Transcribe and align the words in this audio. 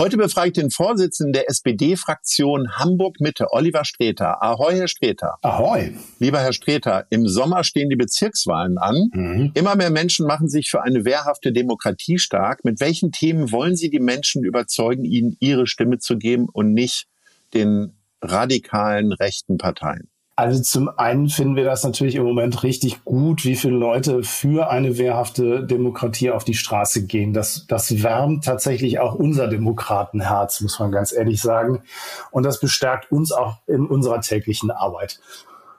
Heute 0.00 0.16
befrage 0.16 0.46
ich 0.48 0.54
den 0.54 0.70
Vorsitzenden 0.70 1.34
der 1.34 1.50
SPD-Fraktion 1.50 2.70
Hamburg-Mitte, 2.78 3.48
Oliver 3.52 3.84
Streter. 3.84 4.42
Ahoi, 4.42 4.76
Herr 4.76 4.88
Streter. 4.88 5.34
Ahoi. 5.42 5.92
Lieber 6.18 6.40
Herr 6.40 6.54
Streter, 6.54 7.04
im 7.10 7.28
Sommer 7.28 7.64
stehen 7.64 7.90
die 7.90 7.96
Bezirkswahlen 7.96 8.78
an. 8.78 9.10
Mhm. 9.12 9.50
Immer 9.52 9.76
mehr 9.76 9.90
Menschen 9.90 10.26
machen 10.26 10.48
sich 10.48 10.70
für 10.70 10.82
eine 10.82 11.04
wehrhafte 11.04 11.52
Demokratie 11.52 12.16
stark. 12.16 12.64
Mit 12.64 12.80
welchen 12.80 13.12
Themen 13.12 13.52
wollen 13.52 13.76
Sie 13.76 13.90
die 13.90 14.00
Menschen 14.00 14.42
überzeugen, 14.42 15.04
ihnen 15.04 15.36
ihre 15.38 15.66
Stimme 15.66 15.98
zu 15.98 16.16
geben 16.16 16.46
und 16.50 16.72
nicht 16.72 17.06
den 17.52 17.92
radikalen 18.22 19.12
rechten 19.12 19.58
Parteien? 19.58 20.09
Also 20.40 20.62
zum 20.62 20.88
einen 20.88 21.28
finden 21.28 21.54
wir 21.54 21.64
das 21.64 21.84
natürlich 21.84 22.14
im 22.14 22.24
Moment 22.24 22.62
richtig 22.62 23.04
gut, 23.04 23.44
wie 23.44 23.56
viele 23.56 23.76
Leute 23.76 24.22
für 24.22 24.70
eine 24.70 24.96
wehrhafte 24.96 25.66
Demokratie 25.66 26.30
auf 26.30 26.44
die 26.44 26.54
Straße 26.54 27.04
gehen. 27.04 27.34
Das, 27.34 27.66
das 27.66 28.02
wärmt 28.02 28.46
tatsächlich 28.46 29.00
auch 29.00 29.14
unser 29.14 29.48
Demokratenherz, 29.48 30.62
muss 30.62 30.78
man 30.78 30.92
ganz 30.92 31.12
ehrlich 31.12 31.42
sagen. 31.42 31.82
Und 32.30 32.44
das 32.44 32.58
bestärkt 32.58 33.12
uns 33.12 33.32
auch 33.32 33.58
in 33.66 33.84
unserer 33.84 34.22
täglichen 34.22 34.70
Arbeit. 34.70 35.20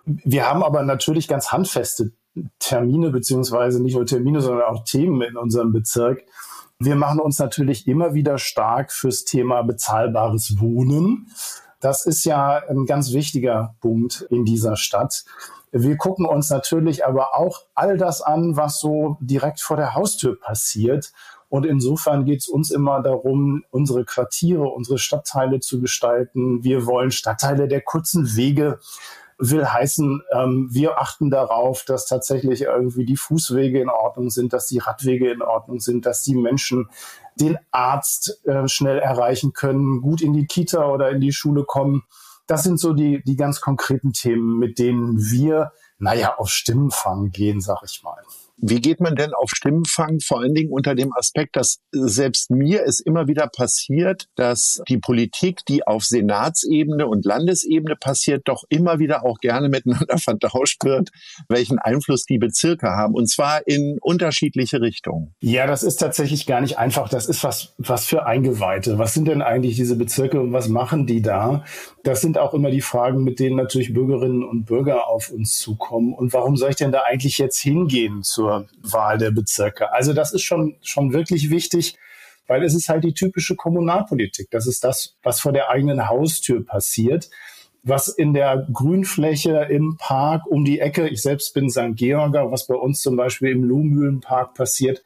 Wir 0.05 0.47
haben 0.47 0.61
aber 0.61 0.83
natürlich 0.83 1.27
ganz 1.27 1.51
handfeste 1.51 2.11
Termine, 2.59 3.09
beziehungsweise 3.09 3.81
nicht 3.81 3.95
nur 3.95 4.05
Termine, 4.05 4.41
sondern 4.41 4.67
auch 4.69 4.83
Themen 4.83 5.23
in 5.23 5.37
unserem 5.37 5.71
Bezirk. 5.71 6.21
Wir 6.77 6.95
machen 6.95 7.19
uns 7.19 7.39
natürlich 7.39 7.87
immer 7.87 8.13
wieder 8.13 8.37
stark 8.37 8.91
fürs 8.91 9.25
Thema 9.25 9.63
bezahlbares 9.63 10.59
Wohnen. 10.59 11.29
Das 11.81 12.05
ist 12.05 12.23
ja 12.23 12.61
ein 12.69 12.85
ganz 12.85 13.11
wichtiger 13.11 13.75
Punkt 13.81 14.25
in 14.29 14.45
dieser 14.45 14.77
Stadt. 14.77 15.25
Wir 15.71 15.97
gucken 15.97 16.25
uns 16.25 16.49
natürlich 16.49 17.05
aber 17.05 17.35
auch 17.35 17.63
all 17.75 17.97
das 17.97 18.21
an, 18.21 18.55
was 18.55 18.79
so 18.79 19.17
direkt 19.19 19.61
vor 19.61 19.77
der 19.77 19.95
Haustür 19.95 20.39
passiert. 20.39 21.11
Und 21.49 21.65
insofern 21.65 22.23
geht 22.23 22.41
es 22.41 22.47
uns 22.47 22.71
immer 22.71 23.01
darum, 23.01 23.65
unsere 23.71 24.05
Quartiere, 24.05 24.63
unsere 24.63 24.97
Stadtteile 24.97 25.59
zu 25.59 25.81
gestalten. 25.81 26.63
Wir 26.63 26.85
wollen 26.85 27.11
Stadtteile 27.11 27.67
der 27.67 27.81
kurzen 27.81 28.35
Wege 28.37 28.79
will 29.41 29.65
heißen, 29.65 30.21
ähm, 30.33 30.67
wir 30.71 30.99
achten 30.99 31.31
darauf, 31.31 31.83
dass 31.83 32.05
tatsächlich 32.05 32.61
irgendwie 32.61 33.05
die 33.05 33.17
Fußwege 33.17 33.81
in 33.81 33.89
Ordnung 33.89 34.29
sind, 34.29 34.53
dass 34.53 34.67
die 34.67 34.77
Radwege 34.77 35.31
in 35.31 35.41
Ordnung 35.41 35.79
sind, 35.79 36.05
dass 36.05 36.21
die 36.21 36.35
Menschen 36.35 36.89
den 37.35 37.57
Arzt 37.71 38.45
äh, 38.45 38.67
schnell 38.67 38.99
erreichen 38.99 39.53
können, 39.53 40.01
gut 40.01 40.21
in 40.21 40.33
die 40.33 40.45
Kita 40.45 40.85
oder 40.87 41.09
in 41.09 41.21
die 41.21 41.33
Schule 41.33 41.63
kommen. 41.63 42.03
Das 42.47 42.63
sind 42.63 42.79
so 42.79 42.93
die, 42.93 43.23
die 43.23 43.35
ganz 43.35 43.61
konkreten 43.61 44.13
Themen, 44.13 44.59
mit 44.59 44.79
denen 44.79 45.17
wir, 45.31 45.71
naja, 45.99 46.35
auf 46.37 46.49
Stimmenfang 46.49 47.31
gehen, 47.31 47.61
sag 47.61 47.81
ich 47.83 48.03
mal. 48.03 48.21
Wie 48.63 48.79
geht 48.79 48.99
man 48.99 49.15
denn 49.15 49.33
auf 49.33 49.49
Stimmenfang? 49.49 50.19
Vor 50.19 50.41
allen 50.41 50.53
Dingen 50.53 50.71
unter 50.71 50.93
dem 50.93 51.11
Aspekt, 51.15 51.55
dass 51.55 51.79
selbst 51.91 52.51
mir 52.51 52.83
es 52.85 52.99
immer 52.99 53.27
wieder 53.27 53.47
passiert, 53.47 54.27
dass 54.35 54.83
die 54.87 54.99
Politik, 54.99 55.65
die 55.67 55.85
auf 55.87 56.03
Senatsebene 56.03 57.07
und 57.07 57.25
Landesebene 57.25 57.95
passiert, 57.95 58.43
doch 58.45 58.63
immer 58.69 58.99
wieder 58.99 59.25
auch 59.25 59.39
gerne 59.39 59.67
miteinander 59.67 60.17
vertauscht 60.19 60.83
wird, 60.83 61.09
welchen 61.49 61.79
Einfluss 61.79 62.25
die 62.25 62.37
Bezirke 62.37 62.89
haben. 62.89 63.15
Und 63.15 63.31
zwar 63.31 63.65
in 63.65 63.97
unterschiedliche 63.99 64.79
Richtungen. 64.79 65.33
Ja, 65.39 65.65
das 65.65 65.81
ist 65.81 65.97
tatsächlich 65.97 66.45
gar 66.45 66.61
nicht 66.61 66.77
einfach. 66.77 67.09
Das 67.09 67.27
ist 67.27 67.43
was, 67.43 67.73
was 67.79 68.05
für 68.05 68.27
Eingeweihte. 68.27 68.99
Was 68.99 69.15
sind 69.15 69.27
denn 69.27 69.41
eigentlich 69.41 69.75
diese 69.75 69.95
Bezirke 69.95 70.39
und 70.39 70.53
was 70.53 70.67
machen 70.67 71.07
die 71.07 71.23
da? 71.23 71.65
Das 72.03 72.21
sind 72.21 72.37
auch 72.37 72.53
immer 72.53 72.69
die 72.69 72.81
Fragen, 72.81 73.23
mit 73.23 73.39
denen 73.39 73.55
natürlich 73.55 73.91
Bürgerinnen 73.91 74.43
und 74.43 74.65
Bürger 74.65 75.07
auf 75.07 75.31
uns 75.31 75.57
zukommen. 75.57 76.13
Und 76.13 76.31
warum 76.33 76.57
soll 76.57 76.69
ich 76.69 76.75
denn 76.75 76.91
da 76.91 77.01
eigentlich 77.07 77.39
jetzt 77.39 77.59
hingehen 77.59 78.21
zur 78.21 78.50
zur 78.51 78.67
Wahl 78.81 79.17
der 79.17 79.31
Bezirke. 79.31 79.91
Also 79.93 80.13
das 80.13 80.33
ist 80.33 80.43
schon, 80.43 80.75
schon 80.81 81.13
wirklich 81.13 81.49
wichtig, 81.49 81.97
weil 82.47 82.63
es 82.63 82.73
ist 82.73 82.89
halt 82.89 83.03
die 83.03 83.13
typische 83.13 83.55
Kommunalpolitik. 83.55 84.49
Das 84.51 84.67
ist 84.67 84.83
das, 84.83 85.15
was 85.23 85.39
vor 85.39 85.53
der 85.53 85.69
eigenen 85.69 86.09
Haustür 86.09 86.65
passiert 86.65 87.29
was 87.83 88.07
in 88.07 88.33
der 88.33 88.67
Grünfläche 88.71 89.67
im 89.69 89.97
Park 89.97 90.45
um 90.45 90.65
die 90.65 90.79
Ecke, 90.79 91.07
ich 91.07 91.21
selbst 91.21 91.53
bin 91.53 91.69
St. 91.69 91.95
Georger, 91.95 92.51
was 92.51 92.67
bei 92.67 92.75
uns 92.75 93.01
zum 93.01 93.15
Beispiel 93.15 93.49
im 93.49 93.63
Lohmühlenpark 93.63 94.53
passiert, 94.53 95.03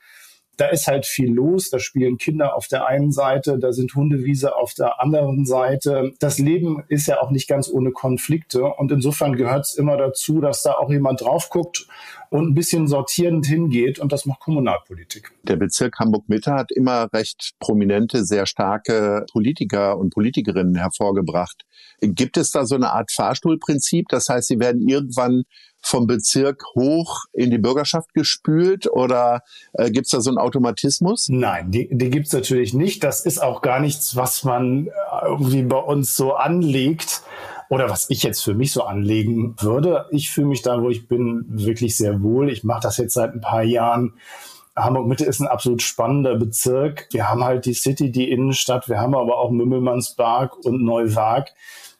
da 0.58 0.68
ist 0.68 0.88
halt 0.88 1.06
viel 1.06 1.32
los. 1.32 1.70
Da 1.70 1.80
spielen 1.80 2.18
Kinder 2.18 2.56
auf 2.56 2.68
der 2.68 2.88
einen 2.88 3.12
Seite, 3.12 3.60
da 3.60 3.72
sind 3.72 3.94
Hundewiese 3.96 4.56
auf 4.56 4.74
der 4.74 5.02
anderen 5.02 5.46
Seite. 5.46 6.14
Das 6.20 6.40
Leben 6.40 6.84
ist 6.88 7.08
ja 7.08 7.22
auch 7.22 7.32
nicht 7.32 7.48
ganz 7.48 7.70
ohne 7.70 7.92
Konflikte. 7.92 8.64
Und 8.64 8.92
insofern 8.92 9.36
gehört 9.36 9.66
es 9.66 9.76
immer 9.76 9.98
dazu, 9.98 10.42
dass 10.42 10.64
da 10.64 10.74
auch 10.74 10.90
jemand 10.90 11.22
drauf 11.22 11.50
guckt 11.50 11.88
und 12.30 12.50
ein 12.50 12.54
bisschen 12.54 12.88
sortierend 12.88 13.46
hingeht. 13.46 14.00
Und 14.00 14.12
das 14.12 14.26
macht 14.26 14.40
Kommunalpolitik. 14.40 15.32
Der 15.44 15.56
Bezirk 15.56 16.00
Hamburg-Mitte 16.00 16.54
hat 16.54 16.72
immer 16.72 17.10
recht 17.14 17.54
prominente, 17.60 18.26
sehr 18.26 18.46
starke 18.46 19.26
Politiker 19.32 19.98
und 19.98 20.14
Politikerinnen 20.14 20.76
hervorgebracht. 20.76 21.64
Gibt 22.02 22.38
es 22.38 22.52
da 22.52 22.66
so 22.66 22.76
eine 22.76 22.92
Art 22.92 23.12
Fahrstuhlprinzip? 23.12 24.08
Das 24.10 24.30
heißt, 24.30 24.48
sie 24.48 24.60
werden 24.60 24.88
irgendwann 24.88 25.44
vom 25.86 26.08
Bezirk 26.08 26.64
hoch 26.74 27.26
in 27.32 27.52
die 27.52 27.60
Bürgerschaft 27.60 28.14
gespült 28.16 28.92
oder 28.92 29.44
äh, 29.74 29.92
gibt 29.92 30.08
es 30.08 30.12
da 30.12 30.20
so 30.20 30.32
einen 30.32 30.40
Automatismus? 30.40 31.30
Nein, 31.30 31.70
die, 31.70 31.88
die 31.92 32.10
gibt 32.10 32.26
es 32.26 32.34
natürlich 32.34 32.74
nicht. 32.74 33.04
Das 33.04 33.24
ist 33.24 33.38
auch 33.38 33.62
gar 33.62 33.80
nichts, 33.80 34.16
was 34.16 34.44
man 34.44 34.88
äh, 34.88 34.92
irgendwie 35.26 35.62
bei 35.62 35.78
uns 35.78 36.16
so 36.16 36.34
anlegt 36.34 37.22
oder 37.70 37.88
was 37.88 38.10
ich 38.10 38.24
jetzt 38.24 38.44
für 38.44 38.56
mich 38.56 38.72
so 38.72 38.84
anlegen 38.84 39.56
würde. 39.60 40.08
Ich 40.10 40.32
fühle 40.32 40.48
mich 40.48 40.64
da, 40.64 40.82
wo 40.82 40.90
ich 40.90 41.08
bin, 41.08 41.46
wirklich 41.50 41.96
sehr 41.96 42.24
wohl. 42.24 42.50
Ich 42.50 42.64
mache 42.64 42.82
das 42.82 42.98
jetzt 42.98 43.14
seit 43.14 43.34
ein 43.34 43.42
paar 43.42 43.64
Jahren. 43.64 44.14
Hamburg 44.76 45.06
Mitte 45.06 45.26
ist 45.26 45.40
ein 45.40 45.48
absolut 45.48 45.84
spannender 45.84 46.36
Bezirk. 46.36 47.08
Wir 47.12 47.30
haben 47.30 47.44
halt 47.44 47.66
die 47.66 47.76
City, 47.76 48.12
die 48.12 48.32
Innenstadt, 48.32 48.90
wir 48.90 49.00
haben 49.00 49.14
aber 49.14 49.38
auch 49.38 49.52
Mümmelmannspark 49.52 50.58
und 50.66 50.84
Neuwag. 50.84 51.54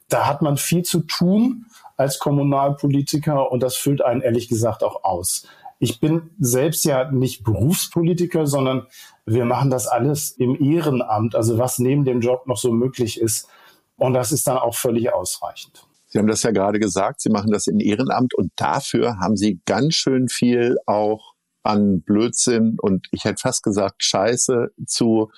Da 0.08 0.26
hat 0.26 0.42
man 0.42 0.56
viel 0.56 0.82
zu 0.82 1.00
tun 1.00 1.66
als 1.96 2.18
Kommunalpolitiker 2.18 3.50
und 3.50 3.62
das 3.62 3.76
füllt 3.76 4.02
einen 4.02 4.20
ehrlich 4.20 4.48
gesagt 4.48 4.82
auch 4.82 5.04
aus. 5.04 5.46
Ich 5.78 6.00
bin 6.00 6.30
selbst 6.38 6.84
ja 6.84 7.10
nicht 7.10 7.44
Berufspolitiker, 7.44 8.46
sondern 8.46 8.86
wir 9.26 9.44
machen 9.44 9.70
das 9.70 9.86
alles 9.86 10.30
im 10.30 10.56
Ehrenamt, 10.62 11.34
also 11.34 11.58
was 11.58 11.78
neben 11.78 12.04
dem 12.04 12.20
Job 12.20 12.46
noch 12.46 12.56
so 12.56 12.72
möglich 12.72 13.20
ist. 13.20 13.48
Und 13.96 14.14
das 14.14 14.32
ist 14.32 14.46
dann 14.46 14.58
auch 14.58 14.74
völlig 14.74 15.12
ausreichend. 15.12 15.86
Sie 16.06 16.18
haben 16.18 16.28
das 16.28 16.42
ja 16.42 16.50
gerade 16.50 16.78
gesagt, 16.78 17.20
Sie 17.20 17.30
machen 17.30 17.50
das 17.50 17.66
in 17.66 17.80
Ehrenamt 17.80 18.34
und 18.34 18.52
dafür 18.56 19.18
haben 19.18 19.36
Sie 19.36 19.60
ganz 19.66 19.94
schön 19.94 20.28
viel 20.28 20.78
auch 20.86 21.34
an 21.62 22.00
Blödsinn 22.02 22.78
und 22.80 23.08
ich 23.10 23.24
hätte 23.24 23.40
fast 23.40 23.62
gesagt 23.62 24.02
Scheiße 24.04 24.70
zu 24.86 25.30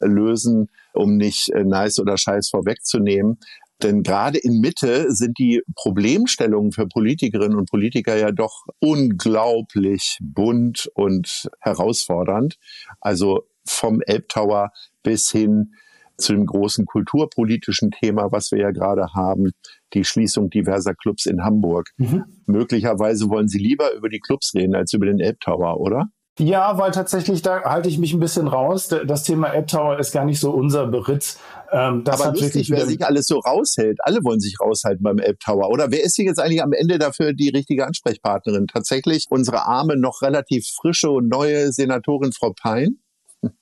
lösen, 0.00 0.68
um 0.92 1.16
nicht 1.16 1.50
äh, 1.50 1.64
nice 1.64 2.00
oder 2.00 2.18
Scheiß 2.18 2.50
vorwegzunehmen. 2.50 3.38
Denn 3.82 4.02
gerade 4.02 4.38
in 4.38 4.60
Mitte 4.60 5.12
sind 5.12 5.38
die 5.38 5.62
Problemstellungen 5.74 6.72
für 6.72 6.86
Politikerinnen 6.86 7.58
und 7.58 7.68
Politiker 7.68 8.16
ja 8.16 8.32
doch 8.32 8.64
unglaublich 8.80 10.18
bunt 10.20 10.90
und 10.94 11.48
herausfordernd. 11.60 12.56
Also 13.00 13.42
vom 13.66 14.00
Elbtower 14.00 14.70
bis 15.02 15.30
hin 15.30 15.72
zu 16.18 16.32
dem 16.32 16.46
großen 16.46 16.86
kulturpolitischen 16.86 17.90
Thema, 17.90 18.32
was 18.32 18.50
wir 18.50 18.58
ja 18.60 18.70
gerade 18.70 19.12
haben, 19.14 19.50
die 19.92 20.04
Schließung 20.04 20.48
diverser 20.48 20.94
Clubs 20.94 21.26
in 21.26 21.42
Hamburg. 21.44 21.90
Mhm. 21.98 22.24
Möglicherweise 22.46 23.28
wollen 23.28 23.48
Sie 23.48 23.58
lieber 23.58 23.92
über 23.92 24.08
die 24.08 24.20
Clubs 24.20 24.52
reden 24.54 24.74
als 24.74 24.92
über 24.94 25.06
den 25.06 25.20
Elbtower, 25.20 25.78
oder? 25.78 26.06
Ja, 26.38 26.76
weil 26.76 26.90
tatsächlich 26.90 27.40
da 27.40 27.62
halte 27.62 27.88
ich 27.88 27.98
mich 27.98 28.12
ein 28.12 28.20
bisschen 28.20 28.46
raus. 28.46 28.88
Das 28.88 29.22
Thema 29.22 29.54
App 29.54 29.68
Tower 29.68 29.98
ist 29.98 30.12
gar 30.12 30.24
nicht 30.26 30.38
so 30.38 30.50
unser 30.50 30.86
Beritt. 30.86 31.36
Ähm, 31.72 32.04
das 32.04 32.20
Aber 32.20 32.38
lustig, 32.38 32.70
wer 32.70 32.84
sich 32.86 33.04
alles 33.04 33.26
so 33.26 33.38
raushält. 33.38 33.98
Alle 34.02 34.22
wollen 34.22 34.40
sich 34.40 34.56
raushalten 34.60 35.02
beim 35.02 35.18
App 35.18 35.40
Tower. 35.40 35.70
Oder 35.70 35.90
wer 35.90 36.02
ist 36.02 36.16
hier 36.16 36.26
jetzt 36.26 36.38
eigentlich 36.38 36.62
am 36.62 36.72
Ende 36.72 36.98
dafür 36.98 37.32
die 37.32 37.48
richtige 37.48 37.86
Ansprechpartnerin? 37.86 38.66
Tatsächlich 38.66 39.26
unsere 39.30 39.64
arme, 39.64 39.96
noch 39.96 40.20
relativ 40.20 40.68
frische 40.68 41.10
und 41.10 41.28
neue 41.28 41.72
Senatorin 41.72 42.32
Frau 42.32 42.52
Pein? 42.52 42.98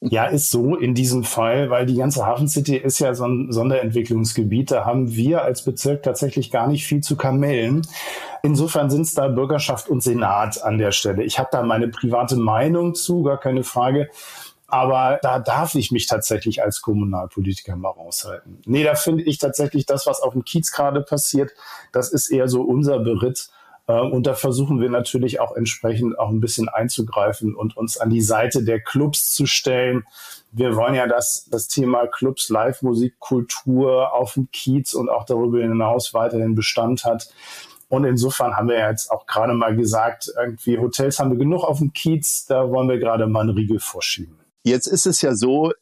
Ja, 0.00 0.26
ist 0.26 0.50
so 0.50 0.76
in 0.76 0.94
diesem 0.94 1.24
Fall, 1.24 1.70
weil 1.70 1.86
die 1.86 1.96
ganze 1.96 2.24
Hafen 2.24 2.48
City 2.48 2.76
ist 2.76 2.98
ja 3.00 3.14
so 3.14 3.26
ein 3.26 3.52
Sonderentwicklungsgebiet. 3.52 4.70
Da 4.70 4.84
haben 4.84 5.14
wir 5.14 5.42
als 5.42 5.64
Bezirk 5.64 6.02
tatsächlich 6.02 6.50
gar 6.50 6.68
nicht 6.68 6.86
viel 6.86 7.02
zu 7.02 7.16
kamellen. 7.16 7.82
Insofern 8.42 8.90
sind 8.90 9.02
es 9.02 9.14
da 9.14 9.28
Bürgerschaft 9.28 9.88
und 9.88 10.02
Senat 10.02 10.62
an 10.62 10.78
der 10.78 10.92
Stelle. 10.92 11.24
Ich 11.24 11.38
habe 11.38 11.48
da 11.50 11.62
meine 11.62 11.88
private 11.88 12.36
Meinung 12.36 12.94
zu, 12.94 13.22
gar 13.22 13.38
keine 13.38 13.64
Frage. 13.64 14.10
Aber 14.66 15.18
da 15.22 15.38
darf 15.38 15.74
ich 15.74 15.92
mich 15.92 16.06
tatsächlich 16.06 16.62
als 16.62 16.80
Kommunalpolitiker 16.80 17.76
mal 17.76 17.90
raushalten. 17.90 18.60
Nee, 18.66 18.82
da 18.82 18.94
finde 18.94 19.22
ich 19.22 19.38
tatsächlich 19.38 19.86
das, 19.86 20.06
was 20.06 20.20
auf 20.20 20.32
dem 20.32 20.44
Kiez 20.44 20.72
gerade 20.72 21.02
passiert, 21.02 21.52
das 21.92 22.10
ist 22.12 22.30
eher 22.30 22.48
so 22.48 22.62
unser 22.62 22.98
Beritt 22.98 23.50
und 23.86 24.26
da 24.26 24.34
versuchen 24.34 24.80
wir 24.80 24.88
natürlich 24.88 25.40
auch 25.40 25.54
entsprechend 25.54 26.18
auch 26.18 26.30
ein 26.30 26.40
bisschen 26.40 26.68
einzugreifen 26.68 27.54
und 27.54 27.76
uns 27.76 27.98
an 27.98 28.08
die 28.08 28.22
Seite 28.22 28.64
der 28.64 28.80
Clubs 28.80 29.34
zu 29.34 29.44
stellen. 29.44 30.04
Wir 30.52 30.74
wollen 30.76 30.94
ja, 30.94 31.06
dass 31.06 31.46
das 31.50 31.68
Thema 31.68 32.06
Clubs, 32.06 32.48
Live-Musik, 32.48 33.18
Kultur 33.18 34.14
auf 34.14 34.34
dem 34.34 34.48
Kiez 34.52 34.94
und 34.94 35.10
auch 35.10 35.24
darüber 35.24 35.60
hinaus 35.60 36.14
weiterhin 36.14 36.54
Bestand 36.54 37.04
hat. 37.04 37.28
Und 37.88 38.04
insofern 38.04 38.56
haben 38.56 38.68
wir 38.68 38.88
jetzt 38.88 39.10
auch 39.10 39.26
gerade 39.26 39.52
mal 39.52 39.76
gesagt, 39.76 40.32
irgendwie 40.34 40.78
Hotels 40.78 41.18
haben 41.18 41.30
wir 41.30 41.38
genug 41.38 41.64
auf 41.64 41.78
dem 41.78 41.92
Kiez, 41.92 42.46
da 42.46 42.70
wollen 42.70 42.88
wir 42.88 42.98
gerade 42.98 43.26
mal 43.26 43.40
einen 43.40 43.50
Riegel 43.50 43.80
vorschieben. 43.80 44.43
Jetzt 44.66 44.86
ist 44.86 45.06
es 45.06 45.20
ja 45.20 45.34
so, 45.34 45.72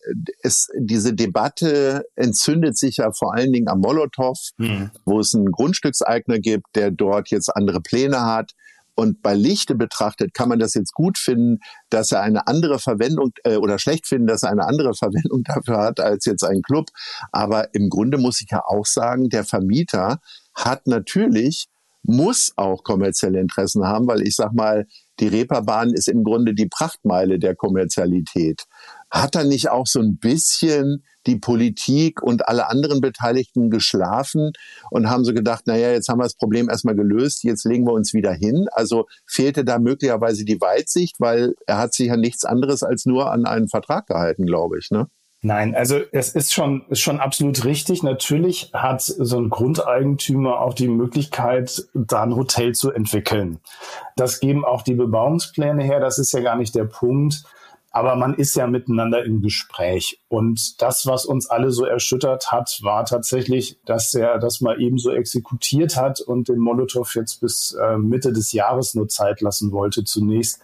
es, 0.43 0.67
diese 0.77 1.15
Debatte 1.15 2.05
entzündet 2.17 2.77
sich 2.77 2.97
ja 2.97 3.13
vor 3.13 3.33
allen 3.33 3.53
Dingen 3.53 3.69
am 3.69 3.79
Molotow, 3.79 4.37
mhm. 4.59 4.91
wo 5.05 5.21
es 5.21 5.35
einen 5.35 5.53
Grundstückseigner 5.53 6.41
gibt, 6.41 6.67
der 6.75 6.91
dort 6.91 7.31
jetzt 7.31 7.49
andere 7.55 7.81
Pläne 7.81 8.23
hat. 8.23 8.51
Und 8.95 9.23
bei 9.23 9.35
Lichte 9.35 9.77
betrachtet 9.77 10.35
kann 10.35 10.49
man 10.49 10.59
das 10.59 10.75
jetzt 10.75 10.95
gut 10.95 11.17
finden, 11.17 11.61
dass 11.91 12.11
er 12.11 12.23
eine 12.23 12.49
andere 12.49 12.81
Verwendung 12.81 13.31
äh, 13.45 13.57
oder 13.57 13.79
schlecht 13.79 14.09
finden, 14.09 14.27
dass 14.27 14.43
er 14.43 14.51
eine 14.51 14.67
andere 14.67 14.95
Verwendung 14.99 15.45
dafür 15.45 15.79
hat 15.79 16.01
als 16.01 16.25
jetzt 16.25 16.43
ein 16.43 16.61
Club. 16.63 16.87
Aber 17.31 17.73
im 17.75 17.89
Grunde 17.89 18.19
muss 18.19 18.41
ich 18.41 18.51
ja 18.51 18.63
auch 18.67 18.85
sagen, 18.85 19.29
der 19.29 19.45
Vermieter 19.45 20.19
hat 20.55 20.89
natürlich 20.89 21.69
muss 22.05 22.53
auch 22.57 22.83
kommerzielle 22.83 23.39
Interessen 23.39 23.85
haben, 23.85 24.09
weil 24.09 24.23
ich 24.23 24.35
sag 24.35 24.53
mal, 24.53 24.87
die 25.23 25.29
Reeperbahn 25.29 25.95
ist 25.95 26.09
im 26.09 26.25
Grunde 26.25 26.53
die 26.53 26.67
Prachtmeile 26.67 27.39
der 27.39 27.55
Kommerzialität. 27.55 28.65
Hat 29.09 29.37
da 29.37 29.45
nicht 29.45 29.71
auch 29.71 29.87
so 29.87 30.01
ein 30.01 30.19
bisschen 30.19 31.05
die 31.29 31.37
Politik 31.37 32.21
und 32.21 32.49
alle 32.49 32.69
anderen 32.69 33.01
Beteiligten 33.01 33.71
geschlafen 33.71 34.51
und 34.91 35.09
haben 35.09 35.25
so 35.25 35.33
gedacht, 35.33 35.69
naja, 35.69 35.93
jetzt 35.93 36.09
haben 36.09 36.19
wir 36.19 36.25
das 36.25 36.35
Problem 36.35 36.69
erstmal 36.69 36.97
gelöst, 36.97 37.45
jetzt 37.45 37.65
legen 37.65 37.87
wir 37.87 37.93
uns 37.93 38.13
wieder 38.15 38.33
hin. 38.33 38.67
Also 38.73 39.07
fehlte 39.25 39.65
da 39.65 39.79
möglicherweise 39.79 40.45
die 40.45 40.61
Weitsicht, 40.61 41.21
weil 41.21 41.55
er 41.69 41.79
hat 41.79 41.95
sich 41.95 42.09
ja 42.09 42.17
nichts 42.17 42.45
anderes 42.45 42.83
als 42.83 43.07
nur 43.07 43.31
an 43.31 43.47
einen 43.47 43.69
Vertrag 43.69 44.09
gehalten, 44.09 44.45
glaube 44.45 44.79
ich. 44.81 44.91
Ne? 44.91 45.07
Nein, 45.45 45.75
also 45.75 45.99
es 46.13 46.37
ist 46.37 46.55
schon, 46.55 46.85
ist 46.89 47.01
schon 47.01 47.19
absolut 47.19 47.65
richtig. 47.65 48.05
Natürlich 48.05 48.71
hat 48.73 49.03
so 49.03 49.39
ein 49.39 49.51
Grundeigentümer 49.51 50.61
auch 50.61 50.73
die 50.73 50.87
Möglichkeit, 50.87 51.89
da 51.95 52.23
ein 52.23 52.37
Hotel 52.37 52.77
zu 52.77 52.93
entwickeln. 52.93 53.59
Das 54.15 54.39
geben 54.39 54.65
auch 54.65 54.83
die 54.83 54.95
Bebauungspläne 54.95 55.83
her. 55.83 55.99
Das 55.99 56.21
ist 56.21 56.33
ja 56.33 56.41
gar 56.41 56.55
nicht 56.55 56.77
der 56.77 56.85
Punkt. 56.85 57.43
Aber 57.91 58.15
man 58.15 58.35
ist 58.35 58.55
ja 58.55 58.69
miteinander 58.69 59.25
im 59.25 59.43
Gespräch. 59.43 60.21
Und 60.29 60.81
das, 60.81 61.07
was 61.07 61.27
uns 61.27 61.51
alle 61.51 61.73
so 61.73 61.85
erschüttert 61.85 62.53
hat, 62.53 62.79
war 62.83 63.05
tatsächlich, 63.05 63.79
dass 63.85 64.15
er 64.15 64.39
das 64.39 64.61
mal 64.61 64.81
eben 64.81 64.97
so 64.97 65.11
exekutiert 65.11 65.97
hat 65.97 66.21
und 66.21 66.49
den 66.49 66.59
Molotow 66.59 67.13
jetzt 67.17 67.41
bis 67.41 67.73
äh, 67.73 67.99
Mitte 67.99 68.33
des 68.33 68.53
Jahres 68.53 68.95
nur 68.95 69.09
Zeit 69.09 69.41
lassen 69.41 69.73
wollte 69.73 70.05
zunächst 70.05 70.61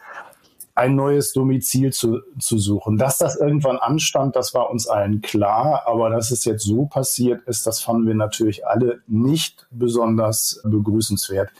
ein 0.79 0.95
neues 0.95 1.33
Domizil 1.33 1.93
zu, 1.93 2.21
zu 2.39 2.57
suchen. 2.57 2.99
Dass 2.99 3.19
das 3.19 3.35
irgendwann 3.35 3.79
anstand, 3.79 4.37
das 4.37 4.55
war 4.55 4.71
uns 4.71 4.87
allen 4.87 5.21
klar, 5.21 5.83
aber 5.87 6.09
dass 6.09 6.31
es 6.31 6.45
jetzt 6.45 6.65
so 6.65 6.87
passiert 6.87 7.43
ist, 7.49 7.67
das 7.67 7.81
fanden 7.81 8.07
wir 8.07 8.15
natürlich 8.15 8.65
alle 8.65 9.03
nicht 9.09 9.67
besonders 9.73 10.61
begrüßenswert. 10.65 11.51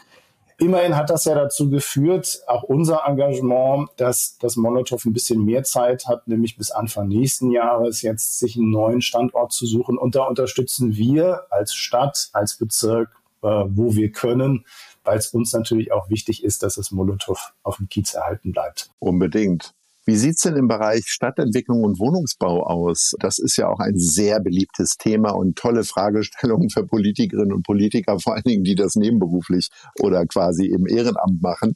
Immerhin 0.57 0.95
hat 0.95 1.09
das 1.09 1.25
ja 1.25 1.35
dazu 1.35 1.69
geführt, 1.69 2.41
auch 2.47 2.63
unser 2.63 3.05
Engagement, 3.05 3.89
dass 3.97 4.37
das 4.39 4.55
Molotow 4.55 5.03
ein 5.03 5.13
bisschen 5.13 5.43
mehr 5.43 5.63
Zeit 5.63 6.07
hat, 6.07 6.27
nämlich 6.29 6.57
bis 6.57 6.71
Anfang 6.71 7.09
nächsten 7.09 7.51
Jahres 7.51 8.01
jetzt 8.01 8.39
sich 8.39 8.55
einen 8.55 8.71
neuen 8.71 9.01
Standort 9.01 9.51
zu 9.51 9.65
suchen. 9.65 9.97
Und 9.97 10.15
da 10.15 10.23
unterstützen 10.23 10.95
wir 10.95 11.43
als 11.49 11.73
Stadt, 11.73 12.29
als 12.31 12.57
Bezirk, 12.57 13.09
äh, 13.41 13.47
wo 13.47 13.95
wir 13.95 14.11
können, 14.11 14.65
weil 15.03 15.17
es 15.17 15.27
uns 15.33 15.53
natürlich 15.53 15.91
auch 15.91 16.09
wichtig 16.09 16.43
ist, 16.43 16.63
dass 16.63 16.75
das 16.75 16.91
Molotow 16.91 17.53
auf 17.63 17.77
dem 17.77 17.89
Kiez 17.89 18.13
erhalten 18.13 18.51
bleibt. 18.51 18.91
Unbedingt. 18.99 19.73
Wie 20.09 20.15
sieht's 20.15 20.41
denn 20.41 20.55
im 20.55 20.67
Bereich 20.67 21.05
Stadtentwicklung 21.05 21.83
und 21.83 21.99
Wohnungsbau 21.99 22.63
aus? 22.63 23.13
Das 23.19 23.37
ist 23.37 23.57
ja 23.57 23.67
auch 23.67 23.79
ein 23.79 23.95
sehr 23.95 24.39
beliebtes 24.39 24.97
Thema 24.97 25.35
und 25.35 25.55
tolle 25.55 25.83
Fragestellungen 25.83 26.71
für 26.71 26.83
Politikerinnen 26.83 27.53
und 27.53 27.61
Politiker, 27.61 28.17
vor 28.19 28.33
allen 28.33 28.43
Dingen, 28.43 28.63
die 28.63 28.73
das 28.73 28.95
nebenberuflich 28.95 29.69
oder 29.99 30.25
quasi 30.25 30.65
im 30.65 30.87
Ehrenamt 30.87 31.43
machen. 31.43 31.75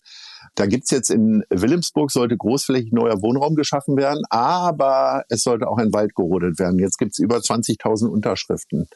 Da 0.55 0.65
gibt's 0.65 0.89
jetzt 0.89 1.11
in 1.11 1.43
Wilhelmsburg, 1.51 2.09
sollte 2.09 2.35
großflächig 2.35 2.91
neuer 2.91 3.21
Wohnraum 3.21 3.53
geschaffen 3.53 3.97
werden, 3.97 4.23
aber 4.31 5.25
es 5.29 5.43
sollte 5.43 5.67
auch 5.67 5.77
ein 5.77 5.93
Wald 5.93 6.15
gerodet 6.15 6.57
werden. 6.57 6.79
Jetzt 6.79 6.97
gibt's 6.97 7.19
über 7.19 7.37
20.000 7.37 8.07
Unterschriften. 8.07 8.87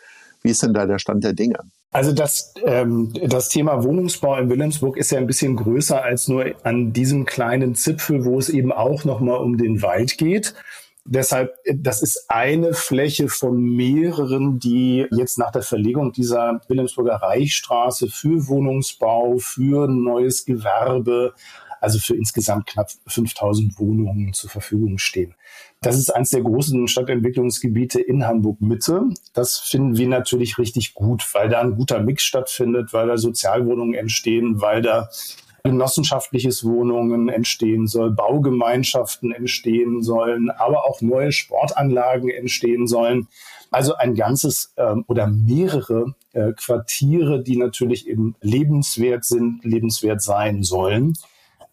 Wie 0.41 0.49
ist 0.49 0.63
denn 0.63 0.73
da 0.73 0.87
der 0.87 0.97
Stand 0.97 1.23
der 1.23 1.33
Dinge? 1.33 1.59
Also 1.91 2.11
das, 2.11 2.53
ähm, 2.65 3.13
das 3.23 3.49
Thema 3.49 3.83
Wohnungsbau 3.83 4.37
in 4.37 4.49
Wilhelmsburg 4.49 4.97
ist 4.97 5.11
ja 5.11 5.19
ein 5.19 5.27
bisschen 5.27 5.55
größer 5.55 6.03
als 6.03 6.27
nur 6.27 6.53
an 6.63 6.91
diesem 6.93 7.25
kleinen 7.25 7.75
Zipfel, 7.75 8.25
wo 8.25 8.37
es 8.37 8.49
eben 8.49 8.71
auch 8.71 9.05
nochmal 9.05 9.39
um 9.39 9.57
den 9.57 9.81
Wald 9.81 10.17
geht. 10.17 10.53
Deshalb, 11.09 11.55
das 11.73 12.01
ist 12.01 12.25
eine 12.27 12.73
Fläche 12.73 13.29
von 13.29 13.61
mehreren, 13.61 14.59
die 14.59 15.07
jetzt 15.11 15.37
nach 15.37 15.51
der 15.51 15.61
Verlegung 15.61 16.11
dieser 16.11 16.59
Wilhelmsburger 16.67 17.15
Reichstraße 17.15 18.09
für 18.09 18.47
Wohnungsbau, 18.47 19.37
für 19.37 19.87
neues 19.87 20.43
Gewerbe, 20.43 21.33
also 21.81 21.99
für 21.99 22.15
insgesamt 22.15 22.67
knapp 22.67 22.89
5000 23.07 23.79
Wohnungen 23.79 24.33
zur 24.33 24.49
Verfügung 24.49 24.97
stehen. 24.97 25.35
Das 25.81 25.97
ist 25.97 26.09
eines 26.09 26.31
der 26.31 26.41
großen 26.41 26.87
Stadtentwicklungsgebiete 26.87 28.01
in 28.01 28.25
Hamburg 28.25 28.61
Mitte. 28.61 29.03
Das 29.33 29.57
finden 29.57 29.97
wir 29.97 30.07
natürlich 30.07 30.57
richtig 30.57 30.93
gut, 30.93 31.23
weil 31.33 31.49
da 31.49 31.61
ein 31.61 31.75
guter 31.75 31.99
Mix 31.99 32.23
stattfindet, 32.23 32.93
weil 32.93 33.07
da 33.07 33.17
Sozialwohnungen 33.17 33.93
entstehen, 33.93 34.61
weil 34.61 34.81
da 34.81 35.09
genossenschaftliches 35.67 36.63
Wohnungen 36.63 37.29
entstehen 37.29 37.87
soll, 37.87 38.11
Baugemeinschaften 38.11 39.31
entstehen 39.31 40.01
sollen, 40.01 40.49
aber 40.49 40.85
auch 40.85 41.01
neue 41.01 41.31
Sportanlagen 41.31 42.29
entstehen 42.29 42.87
sollen. 42.87 43.27
Also 43.69 43.95
ein 43.95 44.15
ganzes 44.15 44.73
ähm, 44.77 45.03
oder 45.07 45.27
mehrere 45.27 46.15
äh, 46.31 46.53
Quartiere, 46.53 47.43
die 47.43 47.57
natürlich 47.57 48.07
eben 48.07 48.35
lebenswert 48.41 49.25
sind, 49.25 49.63
lebenswert 49.63 50.21
sein 50.21 50.63
sollen. 50.63 51.13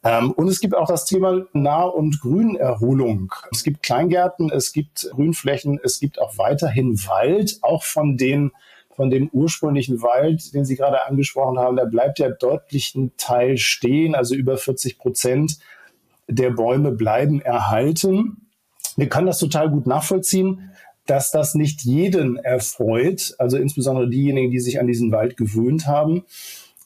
Ähm, 0.05 0.33
und 0.33 0.49
es 0.49 0.61
gibt 0.61 0.75
auch 0.75 0.87
das 0.87 1.07
Thema 1.07 1.47
Nah- 1.53 1.85
und 1.85 2.21
Grünerholung. 2.21 3.33
Es 3.51 3.65
gibt 3.65 3.83
Kleingärten, 3.83 4.51
es 4.51 4.73
gibt 4.73 5.09
Grünflächen, 5.11 5.81
es 5.83 5.99
gibt 5.99 6.21
auch 6.21 6.37
weiterhin 6.37 6.99
Wald, 7.07 7.59
auch 7.63 7.83
von 7.83 8.17
den 8.17 8.53
von 8.95 9.11
dem 9.11 9.29
ursprünglichen 9.33 10.03
Wald, 10.03 10.55
den 10.55 10.65
Sie 10.65 10.77
gerade 10.77 11.05
angesprochen 11.07 11.59
haben, 11.59 11.77
da 11.77 11.85
bleibt 11.85 12.21
ja 12.21 12.31
deutlich 12.31 12.95
ein 12.95 13.11
Teil 13.17 13.57
stehen, 13.57 14.15
also 14.15 14.37
über 14.37 14.57
40 14.57 14.99
Prozent 14.99 15.59
der 16.29 16.51
Bäume 16.51 16.93
bleiben 16.93 17.41
erhalten. 17.41 18.49
Wir 18.97 19.09
können 19.09 19.27
das 19.27 19.41
total 19.41 19.69
gut 19.69 19.89
nachvollziehen, 19.89 20.71
dass 21.07 21.31
das 21.31 21.55
nicht 21.55 21.83
jeden 21.83 22.37
erfreut, 22.37 23.35
also 23.39 23.57
insbesondere 23.57 24.09
diejenigen, 24.09 24.51
die 24.51 24.61
sich 24.61 24.81
an 24.81 24.87
diesen 24.87 25.13
Wald 25.13 25.37
gewöhnt 25.37 25.87
haben. 25.87 26.25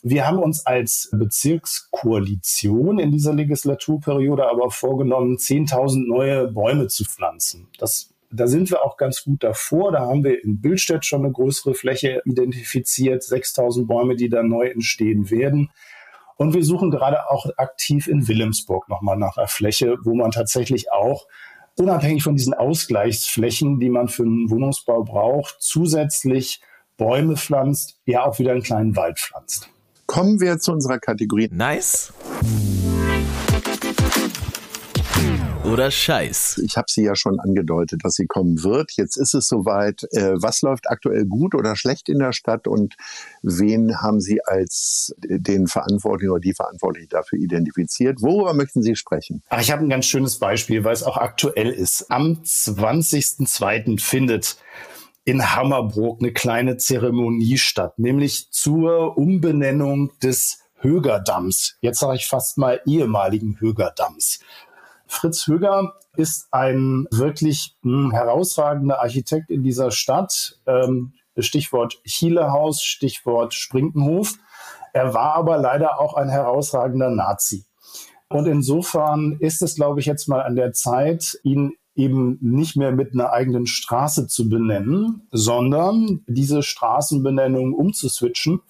Wir 0.03 0.27
haben 0.27 0.39
uns 0.39 0.65
als 0.65 1.11
Bezirkskoalition 1.13 2.99
in 2.99 3.11
dieser 3.11 3.35
Legislaturperiode 3.35 4.49
aber 4.49 4.71
vorgenommen, 4.71 5.37
10.000 5.37 6.07
neue 6.07 6.49
Bäume 6.49 6.87
zu 6.87 7.05
pflanzen. 7.05 7.69
Das 7.79 8.15
da 8.31 8.47
sind 8.47 8.71
wir 8.71 8.85
auch 8.85 8.97
ganz 8.97 9.25
gut 9.25 9.43
davor. 9.43 9.93
Da 9.93 10.01
haben 10.01 10.23
wir 10.23 10.43
in 10.45 10.61
Bildstedt 10.61 11.07
schon 11.07 11.25
eine 11.25 11.33
größere 11.33 11.75
Fläche 11.75 12.21
identifiziert, 12.25 13.23
6000 13.23 13.89
Bäume, 13.89 14.17
die 14.17 14.29
da 14.29 14.43
neu 14.43 14.67
entstehen 14.67 15.31
werden. 15.31 15.71
Und 16.37 16.55
wir 16.55 16.65
suchen 16.65 16.91
gerade 16.91 17.31
auch 17.31 17.47
aktiv 17.57 18.07
in 18.07 18.29
Wilhelmsburg 18.29 18.89
nochmal 18.89 19.17
nach 19.17 19.37
einer 19.37 19.49
Fläche, 19.49 19.97
wo 20.05 20.15
man 20.15 20.31
tatsächlich 20.31 20.93
auch 20.93 21.27
unabhängig 21.79 22.23
von 22.23 22.37
diesen 22.37 22.55
Ausgleichsflächen, 22.55 23.81
die 23.81 23.89
man 23.89 24.09
für 24.09 24.25
einen 24.25 24.51
Wohnungsbau 24.51 25.05
braucht, 25.05 25.57
zusätzlich 25.61 26.61
Bäume 26.97 27.37
pflanzt, 27.37 28.01
ja 28.05 28.25
auch 28.25 28.39
wieder 28.39 28.53
einen 28.53 28.63
kleinen 28.63 28.95
Wald 28.95 29.19
pflanzt. 29.19 29.71
Kommen 30.09 30.41
wir 30.41 30.59
zu 30.59 30.73
unserer 30.73 30.99
Kategorie. 30.99 31.51
Nice 31.53 32.15
oder 35.65 35.91
Scheiß. 35.91 36.63
Ich 36.65 36.79
habe 36.79 36.87
sie 36.89 37.03
ja 37.03 37.15
schon 37.15 37.39
angedeutet, 37.41 38.01
dass 38.03 38.15
sie 38.15 38.27
kommen 38.27 38.65
wird. 38.65 38.93
Jetzt 38.93 39.17
ist 39.17 39.35
es 39.35 39.49
soweit. 39.49 40.03
Äh, 40.13 40.41
was 40.41 40.63
läuft 40.63 40.89
aktuell 40.89 41.27
gut 41.27 41.55
oder 41.55 41.77
schlecht 41.77 42.09
in 42.09 42.21
der 42.21 42.33
Stadt 42.33 42.67
und 42.67 42.97
wen 43.43 44.01
haben 44.01 44.21
Sie 44.21 44.43
als 44.43 45.15
den 45.21 45.67
Verantwortlichen 45.67 46.31
oder 46.31 46.41
die 46.41 46.55
Verantwortliche 46.55 47.09
dafür 47.09 47.39
identifiziert? 47.39 48.23
Worüber 48.23 48.55
möchten 48.55 48.83
Sie 48.83 48.97
sprechen? 48.97 49.43
Ach, 49.51 49.61
ich 49.61 49.71
habe 49.71 49.83
ein 49.83 49.91
ganz 49.91 50.07
schönes 50.07 50.39
Beispiel, 50.39 50.85
weil 50.85 50.95
es 50.95 51.03
auch 51.03 51.19
aktuell 51.19 51.69
ist. 51.69 52.11
Am 52.11 52.41
20.02. 52.43 54.01
findet 54.01 54.57
in 55.29 55.55
Hammerbrook 55.55 56.23
eine 56.23 56.33
kleine 56.33 56.79
Zeremonie 56.79 57.59
statt, 57.59 57.99
nämlich 57.99 58.51
zur 58.51 59.19
Umbenennung 59.19 60.11
des 60.23 60.61
Högerdamms. 60.77 61.77
Jetzt 61.83 62.01
sage 62.01 62.17
ich 62.17 62.27
fast 62.27 62.57
mal 62.57 62.81
ehemaligen 62.87 63.61
Högerdamms. 63.61 64.41
Fritz 65.07 65.47
Höger 65.47 65.93
ist 66.17 66.49
ein 66.51 67.07
wirklich 67.11 67.77
mh, 67.83 68.05
hm, 68.05 68.13
herausragender 68.13 69.03
Architekt 69.03 69.51
in 69.51 69.63
dieser 69.63 69.91
Stadt. 69.91 70.59
Ähm, 70.67 71.13
Stichwort 71.37 72.01
Chilehaus, 72.07 72.81
Stichwort 72.81 73.53
Sprinkenhof. 73.53 74.33
Er 74.95 75.13
war 75.13 75.35
aber 75.35 75.59
leider 75.59 76.01
auch 76.01 76.15
ein 76.15 76.31
herausragender 76.31 77.11
Nazi. 77.11 77.67
Und 78.31 78.47
insofern 78.47 79.37
ist 79.41 79.61
es, 79.61 79.75
glaube 79.75 80.01
ich, 80.01 80.07
jetzt 80.07 80.27
mal 80.27 80.41
an 80.41 80.57
der 80.57 80.73
Zeit, 80.73 81.39
ihn 81.43 81.75
eben 81.99 82.39
nicht 82.41 82.77
mehr 82.77 82.93
mit 82.93 83.13
einer 83.13 83.33
eigenen 83.33 83.67
Straße 83.67 84.29
zu 84.29 84.49
benennen, 84.49 85.27
sondern 85.33 86.23
diese 86.27 86.63
Straßenbenennung 86.63 87.75
umzuswitchen 87.75 88.61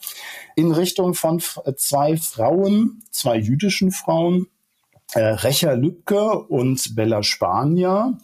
in 0.56 0.72
Richtung 0.72 1.14
von 1.14 1.40
zwei 1.76 2.16
Frauen, 2.16 3.02
zwei 3.10 3.36
jüdischen 3.36 3.92
Frauen, 3.92 4.46
äh, 5.12 5.20
Recha 5.20 5.72
Lübke 5.72 6.38
und 6.38 6.96
Bella 6.96 7.22
Spanier, 7.22 8.18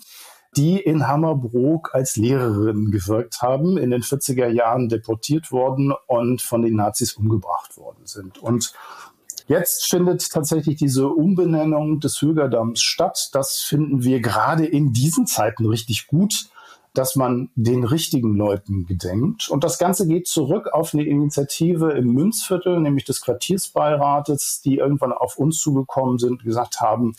die 0.57 0.79
in 0.79 1.07
Hammerbrook 1.07 1.95
als 1.95 2.17
Lehrerin 2.17 2.91
gewirkt 2.91 3.43
haben, 3.43 3.77
in 3.77 3.91
den 3.91 4.03
40er 4.03 4.49
Jahren 4.49 4.89
deportiert 4.89 5.53
worden 5.53 5.93
und 6.07 6.41
von 6.41 6.63
den 6.63 6.77
Nazis 6.77 7.13
umgebracht 7.15 7.77
worden 7.77 8.07
sind. 8.07 8.39
Und 8.39 8.73
Jetzt 9.47 9.87
findet 9.91 10.31
tatsächlich 10.31 10.77
diese 10.77 11.09
Umbenennung 11.09 12.01
des 12.01 12.23
Högerdamms 12.23 12.81
statt. 12.81 13.29
Das 13.33 13.59
finden 13.59 14.03
wir 14.03 14.21
gerade 14.21 14.65
in 14.65 14.93
diesen 14.93 15.27
Zeiten 15.27 15.67
richtig 15.67 16.07
gut, 16.07 16.49
dass 16.95 17.17
man 17.17 17.51
den 17.55 17.85
richtigen 17.85 18.37
Leuten 18.37 18.87
gedenkt. 18.87 19.51
Und 19.51 19.63
das 19.65 19.79
Ganze 19.79 20.07
geht 20.07 20.29
zurück 20.29 20.69
auf 20.73 20.95
eine 20.95 21.05
Initiative 21.05 21.93
im 21.93 22.15
Münzviertel, 22.15 22.81
nämlich 22.81 23.05
des 23.05 23.21
Quartiersbeirates, 23.21 24.63
die 24.65 24.77
irgendwann 24.77 25.13
auf 25.13 25.37
uns 25.37 25.59
zugekommen 25.59 26.19
sind 26.19 26.31
und 26.31 26.45
gesagt 26.45 26.81
haben, 26.81 27.15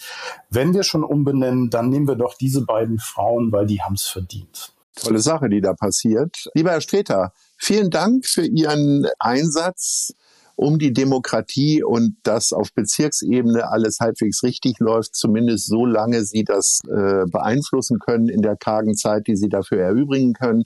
wenn 0.49 0.73
wir 0.73 0.83
schon 0.83 1.03
umbenennen, 1.03 1.69
dann 1.69 1.89
nehmen 1.89 2.07
wir 2.07 2.15
doch 2.15 2.35
diese 2.35 2.65
beiden 2.65 2.99
Frauen, 2.99 3.51
weil 3.51 3.67
die 3.67 3.81
haben 3.81 3.95
es 3.95 4.07
verdient. 4.07 4.71
Tolle 4.95 5.19
Sache, 5.19 5.49
die 5.49 5.59
da 5.61 5.73
passiert. 5.73 6.49
Lieber 6.53 6.71
Herr 6.71 6.81
Streter, 6.81 7.33
vielen 7.57 7.89
Dank 7.89 8.25
für 8.25 8.45
Ihren 8.45 9.05
Einsatz 9.19 10.15
um 10.55 10.79
die 10.79 10.93
Demokratie 10.93 11.83
und 11.83 12.15
dass 12.23 12.53
auf 12.53 12.73
Bezirksebene 12.73 13.69
alles 13.69 13.99
halbwegs 13.99 14.43
richtig 14.43 14.79
läuft, 14.79 15.15
zumindest 15.15 15.67
so 15.67 15.85
lange 15.85 16.23
Sie 16.23 16.43
das 16.43 16.79
äh, 16.87 17.25
beeinflussen 17.29 17.99
können 17.99 18.29
in 18.29 18.41
der 18.41 18.55
kargen 18.55 18.95
Zeit, 18.95 19.27
die 19.27 19.35
Sie 19.35 19.49
dafür 19.49 19.81
erübrigen 19.81 20.33
können. 20.33 20.63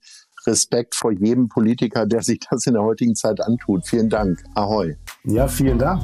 Respekt 0.48 0.96
vor 0.96 1.12
jedem 1.12 1.50
Politiker, 1.50 2.06
der 2.06 2.22
sich 2.22 2.40
das 2.50 2.66
in 2.66 2.74
der 2.74 2.84
heutigen 2.84 3.16
Zeit 3.16 3.42
antut. 3.42 3.88
Vielen 3.88 4.10
Dank. 4.10 4.42
Ahoi. 4.56 4.96
Ja, 5.26 5.48
vielen 5.48 5.80
Dank. 5.80 6.02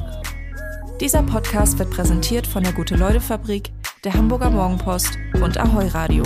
Dieser 1.00 1.22
Podcast 1.22 1.78
wird 1.78 1.90
präsentiert 1.90 2.46
von 2.46 2.62
der 2.62 2.72
Gute-Leute-Fabrik, 2.72 3.70
der 4.04 4.14
Hamburger 4.14 4.50
Morgenpost 4.50 5.18
und 5.42 5.58
Ahoi 5.58 5.88
Radio. 5.88 6.24